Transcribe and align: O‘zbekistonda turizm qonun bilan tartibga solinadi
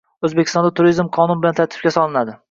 O‘zbekistonda 0.27 0.71
turizm 0.79 1.11
qonun 1.17 1.43
bilan 1.43 1.57
tartibga 1.59 1.93
solinadi 1.97 2.35